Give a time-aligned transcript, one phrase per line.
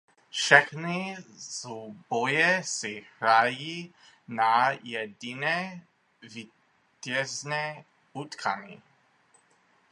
[0.29, 2.87] Všechny souboje se
[3.19, 3.93] hrají
[4.27, 5.87] na jediné
[6.21, 8.81] vítězné utkání.